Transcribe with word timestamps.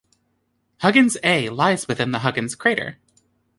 Huggins 0.79 1.15
A 1.23 1.49
lies 1.51 1.87
within 1.87 2.09
the 2.09 2.17
Huggins 2.25 2.55
crater. 2.55 2.97